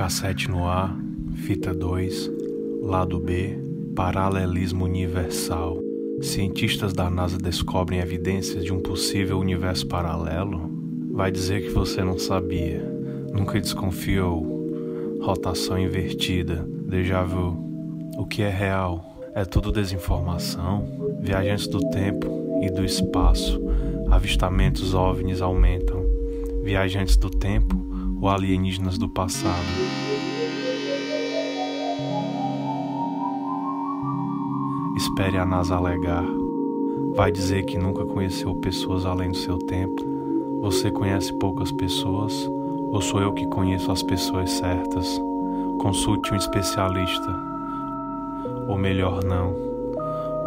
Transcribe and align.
Cassete 0.00 0.50
no 0.50 0.66
ar, 0.66 0.96
fita 1.34 1.74
2, 1.74 2.30
lado 2.80 3.20
B, 3.20 3.58
paralelismo 3.94 4.86
universal. 4.86 5.78
Cientistas 6.22 6.94
da 6.94 7.10
NASA 7.10 7.36
descobrem 7.36 8.00
evidências 8.00 8.64
de 8.64 8.72
um 8.72 8.80
possível 8.80 9.38
universo 9.38 9.86
paralelo? 9.86 10.70
Vai 11.12 11.30
dizer 11.30 11.64
que 11.64 11.68
você 11.68 12.02
não 12.02 12.18
sabia, 12.18 12.82
nunca 13.30 13.60
desconfiou. 13.60 15.20
Rotação 15.20 15.78
invertida, 15.78 16.66
déjà 16.86 17.22
vu. 17.22 17.54
O 18.16 18.24
que 18.24 18.40
é 18.40 18.48
real? 18.48 19.04
É 19.34 19.44
tudo 19.44 19.70
desinformação? 19.70 21.18
Viajantes 21.20 21.66
do 21.66 21.78
tempo 21.90 22.62
e 22.62 22.70
do 22.70 22.82
espaço, 22.86 23.60
avistamentos 24.10 24.94
OVNIs 24.94 25.42
aumentam. 25.42 26.02
Viajantes 26.64 27.18
do 27.18 27.28
tempo 27.28 27.89
ou 28.20 28.28
alienígenas 28.28 28.98
do 28.98 29.08
passado. 29.08 29.64
Espere 34.96 35.38
a 35.38 35.46
NASA 35.46 35.74
alegar. 35.74 36.24
Vai 37.16 37.32
dizer 37.32 37.64
que 37.64 37.78
nunca 37.78 38.04
conheceu 38.04 38.54
pessoas 38.56 39.06
além 39.06 39.30
do 39.30 39.36
seu 39.36 39.58
tempo? 39.58 40.04
Você 40.60 40.90
conhece 40.90 41.32
poucas 41.32 41.72
pessoas? 41.72 42.48
Ou 42.92 43.00
sou 43.00 43.20
eu 43.20 43.32
que 43.32 43.46
conheço 43.46 43.90
as 43.90 44.02
pessoas 44.02 44.50
certas? 44.50 45.20
Consulte 45.80 46.34
um 46.34 46.36
especialista. 46.36 47.34
Ou 48.68 48.76
melhor, 48.76 49.24
não. 49.24 49.54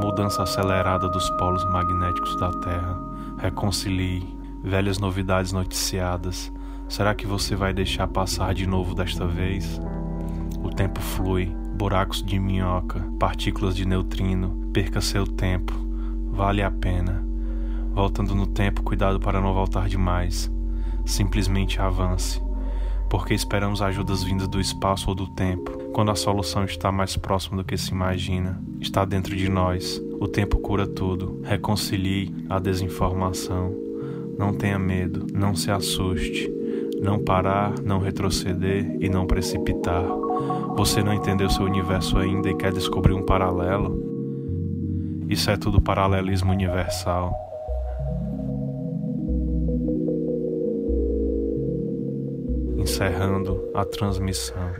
Mudança 0.00 0.42
acelerada 0.42 1.08
dos 1.08 1.28
polos 1.30 1.64
magnéticos 1.72 2.36
da 2.38 2.50
Terra. 2.60 3.00
Reconcilie. 3.38 4.36
Velhas 4.62 4.98
novidades 4.98 5.52
noticiadas 5.52 6.52
Será 6.92 7.14
que 7.14 7.26
você 7.26 7.56
vai 7.56 7.72
deixar 7.72 8.06
passar 8.06 8.52
de 8.52 8.66
novo 8.66 8.94
desta 8.94 9.26
vez? 9.26 9.80
O 10.62 10.68
tempo 10.68 11.00
flui, 11.00 11.46
buracos 11.74 12.22
de 12.22 12.38
minhoca, 12.38 13.00
partículas 13.18 13.74
de 13.74 13.86
neutrino, 13.86 14.68
perca 14.74 15.00
seu 15.00 15.26
tempo, 15.26 15.72
vale 16.30 16.62
a 16.62 16.70
pena. 16.70 17.24
Voltando 17.94 18.34
no 18.34 18.46
tempo, 18.46 18.82
cuidado 18.82 19.18
para 19.18 19.40
não 19.40 19.54
voltar 19.54 19.88
demais. 19.88 20.52
Simplesmente 21.06 21.80
avance, 21.80 22.42
porque 23.08 23.32
esperamos 23.32 23.80
ajudas 23.80 24.22
vindas 24.22 24.46
do 24.46 24.60
espaço 24.60 25.08
ou 25.08 25.14
do 25.14 25.28
tempo, 25.28 25.70
quando 25.94 26.10
a 26.10 26.14
solução 26.14 26.62
está 26.66 26.92
mais 26.92 27.16
próxima 27.16 27.56
do 27.56 27.64
que 27.64 27.78
se 27.78 27.90
imagina, 27.90 28.62
está 28.82 29.06
dentro 29.06 29.34
de 29.34 29.48
nós. 29.48 29.98
O 30.20 30.28
tempo 30.28 30.58
cura 30.58 30.86
tudo. 30.86 31.40
Reconcilie 31.42 32.44
a 32.50 32.58
desinformação. 32.58 33.74
Não 34.38 34.52
tenha 34.52 34.78
medo, 34.78 35.26
não 35.32 35.54
se 35.54 35.70
assuste 35.70 36.60
não 37.02 37.18
parar, 37.18 37.74
não 37.82 37.98
retroceder 37.98 38.96
e 39.00 39.08
não 39.08 39.26
precipitar. 39.26 40.04
Você 40.76 41.02
não 41.02 41.12
entendeu 41.12 41.50
seu 41.50 41.64
universo 41.64 42.16
ainda 42.16 42.48
e 42.48 42.56
quer 42.56 42.72
descobrir 42.72 43.12
um 43.12 43.26
paralelo? 43.26 44.00
Isso 45.28 45.50
é 45.50 45.56
tudo 45.56 45.80
paralelismo 45.80 46.52
universal. 46.52 47.34
Encerrando 52.76 53.68
a 53.74 53.84
transmissão. 53.84 54.70